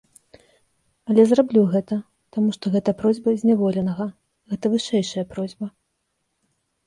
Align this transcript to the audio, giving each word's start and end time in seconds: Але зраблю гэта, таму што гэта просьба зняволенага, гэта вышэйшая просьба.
Але 1.13 1.21
зраблю 1.31 1.61
гэта, 1.73 1.95
таму 2.37 2.49
што 2.55 2.65
гэта 2.77 2.95
просьба 3.01 3.35
зняволенага, 3.41 4.05
гэта 4.53 4.65
вышэйшая 4.77 5.25
просьба. 5.35 5.65